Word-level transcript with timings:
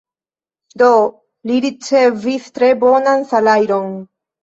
Do 0.83 0.87
li 1.51 1.59
ricevis 1.67 2.51
tre 2.59 2.73
bonan 2.83 3.31
salajron. 3.37 3.99